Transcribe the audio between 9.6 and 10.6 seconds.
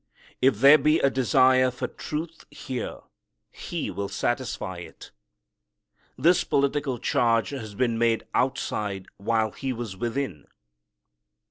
was within.